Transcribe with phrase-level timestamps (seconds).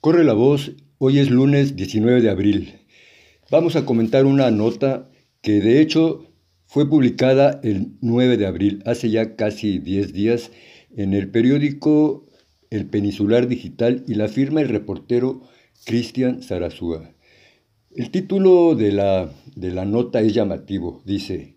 [0.00, 2.74] Corre la voz, hoy es lunes 19 de abril.
[3.50, 5.10] Vamos a comentar una nota
[5.42, 6.30] que de hecho
[6.66, 10.52] fue publicada el 9 de abril, hace ya casi 10 días,
[10.96, 12.26] en el periódico
[12.70, 15.42] El Peninsular Digital y la firma el reportero
[15.84, 17.10] Cristian Zarazúa.
[17.92, 21.56] El título de la, de la nota es llamativo, dice,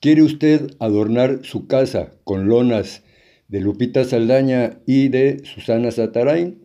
[0.00, 3.02] ¿quiere usted adornar su casa con lonas
[3.48, 6.61] de Lupita Saldaña y de Susana Satarain?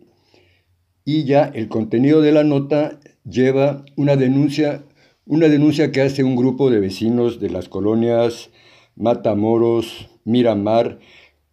[1.08, 4.84] Y ya el contenido de la nota lleva una denuncia,
[5.24, 8.50] una denuncia que hace un grupo de vecinos de las colonias
[8.94, 10.98] Matamoros, Miramar,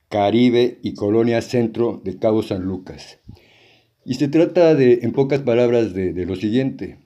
[0.10, 3.20] Caribe y Colonia Centro de Cabo San Lucas.
[4.04, 6.98] Y se trata de, en pocas palabras, de, lo siguiente.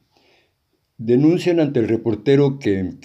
[0.98, 2.95] Denuncian ante el reportero que,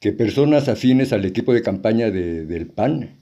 [0.00, 3.20] que, personas afines al equipo de campaña del PAN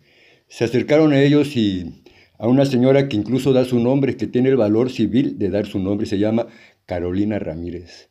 [0.49, 2.05] se acercaron a ellos y
[2.39, 5.67] a una señora que incluso da su nombre, que tiene el valor civil de dar
[5.67, 6.47] su nombre, se llama
[6.87, 8.09] Carolina Ramírez.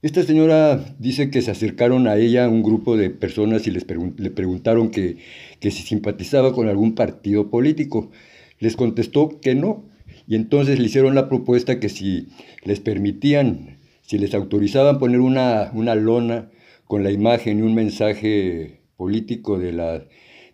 [0.00, 3.84] Esta señora dice que se acercaron a ella un grupo de personas y les
[4.16, 5.16] le preguntaron que,
[5.58, 8.12] que si simpatizaba con algún partido político.
[8.60, 9.88] Les contestó que no.
[10.28, 12.28] Y entonces le hicieron la propuesta que si
[12.62, 16.50] les permitían, si les autorizaban poner una, una lona
[16.86, 20.04] con la imagen y un mensaje político de la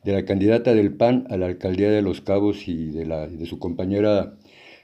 [0.05, 3.47] de la candidata del PAN a la alcaldía de Los Cabos y de, la, de
[3.47, 4.37] su compañera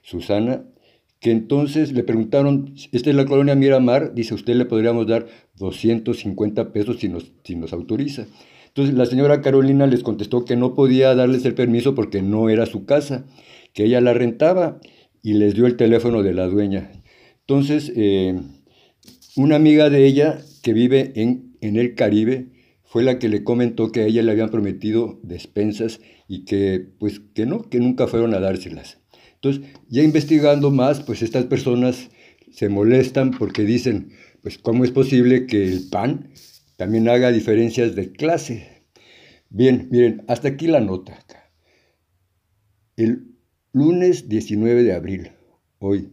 [0.03, 0.65] Susana,
[1.21, 5.27] que entonces le preguntaron, esta es la colonia Miramar, dice, usted le podríamos dar
[5.59, 8.27] 250 pesos si nos, si nos autoriza.
[8.69, 12.65] Entonces la señora Carolina les contestó que no podía darles el permiso porque no era
[12.65, 13.27] su casa,
[13.75, 14.81] que ella la rentaba
[15.23, 16.91] y les dio el teléfono de la dueña.
[17.41, 18.41] Entonces, eh,
[19.37, 22.47] una amiga de ella que vive en, en el Caribe,
[22.91, 27.20] fue la que le comentó que a ella le habían prometido despensas y que pues
[27.20, 28.98] que no, que nunca fueron a dárselas.
[29.34, 32.11] Entonces, ya investigando más, pues estas personas
[32.50, 34.11] se molestan porque dicen,
[34.42, 36.33] pues cómo es posible que el PAN
[36.77, 38.83] también haga diferencias de clase.
[39.50, 41.17] Bien, miren, hasta aquí la nota.
[42.96, 43.36] El
[43.73, 45.30] lunes 19 de abril,
[45.79, 46.11] hoy,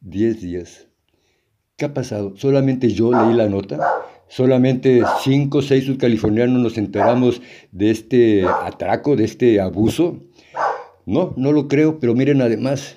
[0.00, 0.88] 10 días.
[1.76, 2.36] ¿Qué ha pasado?
[2.36, 3.95] ¿Solamente yo leí la nota?
[4.28, 7.40] Solamente cinco o seis subcalifornianos nos enteramos
[7.72, 10.22] de este atraco, de este abuso.
[11.04, 12.96] No, no lo creo, pero miren además,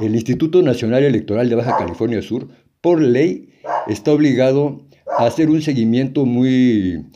[0.00, 2.48] el Instituto Nacional Electoral de Baja California Sur,
[2.80, 3.48] por ley,
[3.88, 4.86] está obligado
[5.18, 7.06] a hacer un seguimiento muy,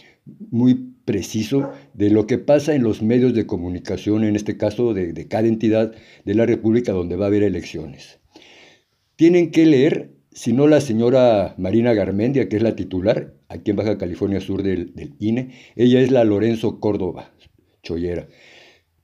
[0.50, 5.12] muy preciso de lo que pasa en los medios de comunicación, en este caso de,
[5.12, 5.92] de cada entidad
[6.24, 8.18] de la República donde va a haber elecciones.
[9.16, 13.76] Tienen que leer si no la señora Marina Garmendia, que es la titular aquí en
[13.76, 17.32] Baja California Sur del, INE, ella es la Lorenzo Córdoba,
[17.82, 18.28] chollera.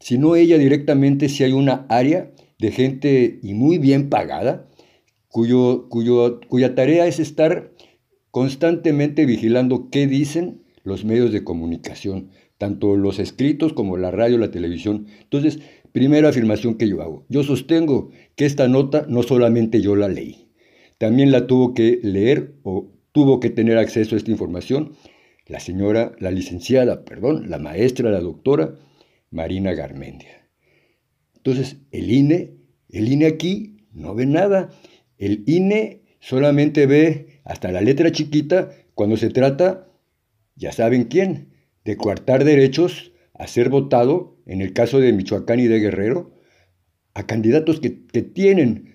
[0.01, 4.69] Si no ella directamente, si hay una área de gente y muy bien pagada,
[5.29, 7.73] cuyo, cuyo, cuya tarea es estar
[8.31, 14.51] constantemente vigilando qué dicen los medios de comunicación, tanto los escritos como la radio, la
[14.51, 15.07] televisión.
[15.23, 15.61] Entonces,
[15.93, 20.48] primera afirmación que yo hago, yo sostengo que esta nota no solamente yo la leí,
[20.99, 24.95] también la tuvo que leer o tuvo que tener acceso a esta información
[25.49, 28.75] la señora, la licenciada, perdón, la maestra, la doctora
[29.31, 30.47] Marina Garmendia.
[31.35, 32.53] Entonces, el INE,
[32.91, 34.71] el INE aquí no ve nada.
[35.17, 39.89] El INE solamente ve hasta la letra chiquita cuando se trata,
[40.55, 41.49] ya saben quién,
[41.85, 46.33] de coartar derechos a ser votado, en el caso de Michoacán y de Guerrero,
[47.15, 48.88] a candidatos que, que tienen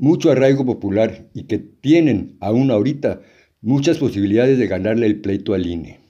[0.00, 3.20] mucho arraigo popular y que tienen aún ahorita
[3.60, 6.00] muchas posibilidades de ganarle el pleito al INE.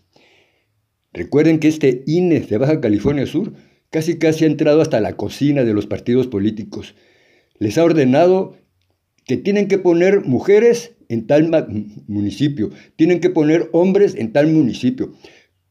[1.12, 3.52] Recuerden que este INE de Baja California Sur
[3.90, 6.94] casi casi ha entrado hasta la cocina de los partidos políticos.
[7.58, 8.56] Les ha ordenado
[9.26, 11.50] que tienen que poner mujeres en tal
[12.06, 15.12] municipio, tienen que poner hombres en tal municipio.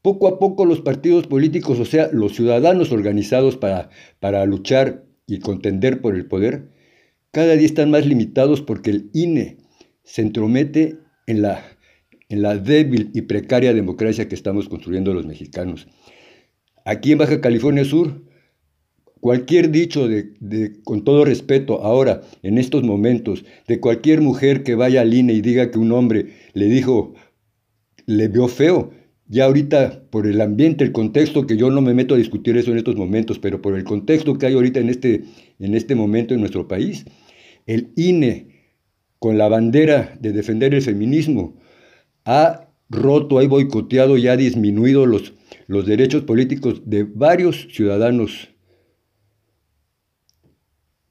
[0.02, 3.88] Poco a poco los partidos políticos, o sea, los ciudadanos organizados para,
[4.18, 6.68] para luchar y contender por el poder,
[7.32, 9.58] cada día están más limitados porque el INE
[10.02, 11.64] se entromete en la,
[12.28, 15.86] en la débil y precaria democracia que estamos construyendo los mexicanos.
[16.84, 18.24] Aquí en Baja California Sur,
[19.20, 25.02] cualquier dicho de, con todo respeto ahora, en estos momentos, de cualquier mujer que vaya
[25.02, 27.14] al INE y diga que un hombre le dijo,
[28.06, 28.90] le vio feo,
[29.30, 32.70] ya ahorita por el ambiente, el contexto, que yo no me meto a discutir eso
[32.70, 35.24] en estos momentos, pero por el contexto que hay ahorita en este,
[35.58, 37.06] en este momento en nuestro país,
[37.66, 38.48] el INE,
[39.18, 41.56] con la bandera de defender el feminismo,
[42.26, 45.32] ha roto, ha boicoteado y ha disminuido los,
[45.66, 48.50] los derechos políticos de varios ciudadanos.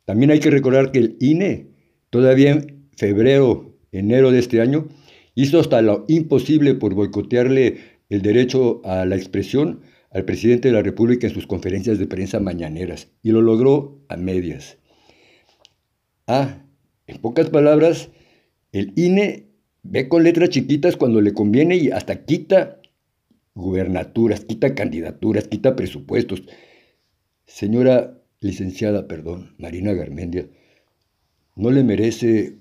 [0.05, 1.69] También hay que recordar que el INE
[2.09, 4.87] Todavía en febrero, enero de este año,
[5.35, 10.81] hizo hasta lo imposible por boicotearle el derecho a la expresión al presidente de la
[10.81, 14.77] República en sus conferencias de prensa mañaneras, y lo logró a medias.
[16.25, 16.63] Ah,
[17.05, 18.09] en pocas palabras,
[18.71, 19.47] el INE
[19.83, 22.81] ve con letras chiquitas cuando le conviene y hasta quita
[23.53, 26.43] gubernaturas, quita candidaturas, quita presupuestos.
[27.45, 30.47] Señora licenciada, perdón, Marina Garmendia,
[31.55, 32.57] no le merece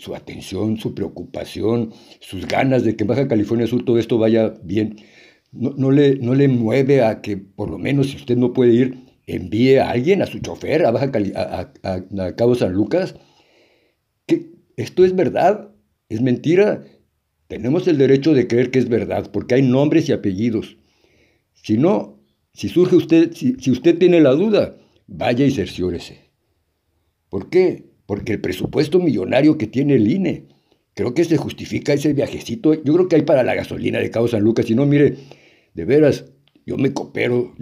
[0.00, 4.96] su atención, su preocupación, sus ganas de que Baja California Sur todo esto vaya bien.
[5.52, 8.98] No, le, no le mueve a que, por lo menos, si usted no puede ir,
[9.26, 11.10] envíe a alguien, a su chofer, a, Baja
[11.82, 13.16] a, Cabo San Lucas.
[14.26, 15.72] que ¿Esto es verdad?
[16.08, 16.84] ¿Es mentira?
[17.48, 20.76] Tenemos el derecho de creer que es verdad, porque hay nombres y apellidos.
[21.52, 22.22] Si no,
[22.54, 24.76] si surge usted, si, si usted tiene la duda,
[25.08, 26.30] vaya y cerciórese.
[27.28, 27.89] ¿Por qué?
[28.10, 30.48] Porque el presupuesto millonario que tiene el INE,
[30.94, 32.74] creo que se justifica ese viajecito.
[32.74, 34.66] Yo creo que hay para la gasolina de Cabo San Lucas.
[34.66, 35.14] Si no, mire,
[35.74, 36.24] de veras,
[36.66, 37.54] yo me coopero,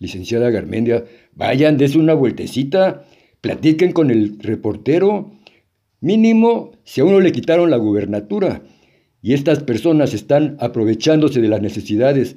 [0.00, 1.04] licenciada Garmendia.
[1.36, 3.06] Vayan, des una vueltecita,
[3.40, 5.30] platiquen con el reportero.
[6.00, 8.64] Mínimo, si a uno le quitaron la gubernatura
[9.22, 12.34] y estas personas están aprovechándose de las necesidades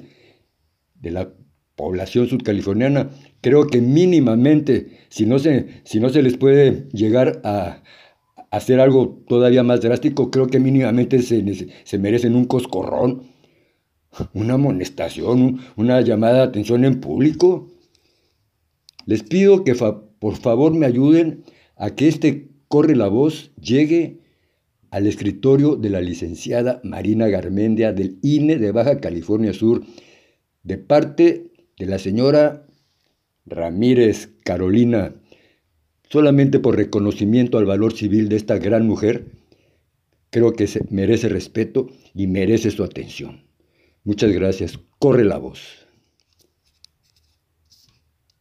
[0.94, 1.34] de la
[1.76, 3.10] población sudcaliforniana,
[3.40, 7.82] creo que mínimamente, si no se, si no se les puede llegar a,
[8.50, 11.42] hacer algo todavía más drástico, creo que mínimamente se,
[11.82, 13.24] se merecen un coscorrón,
[14.32, 17.68] una amonestación, una llamada de atención en público.
[19.06, 21.42] Les pido que por favor me ayuden
[21.76, 24.20] a que este corre la voz llegue
[24.90, 29.82] al escritorio de la licenciada Marina Garmendia del INE de Baja California Sur,
[30.62, 32.66] de parte de la señora
[33.46, 35.14] Ramírez Carolina,
[36.08, 39.26] solamente por reconocimiento al valor civil de esta gran mujer,
[40.30, 43.44] creo que merece respeto y merece su atención.
[44.04, 44.78] Muchas gracias.
[44.98, 45.83] Corre la voz.